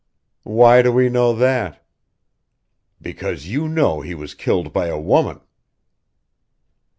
[0.49, 1.85] "Why do we know that?"
[2.99, 5.41] "Because you know he was killed by a woman!"